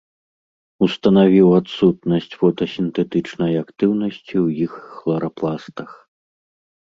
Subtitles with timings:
[0.85, 5.89] Устанавіў адсутнасць фотасінтэтычнай актыўнасці ў іх хларапластах.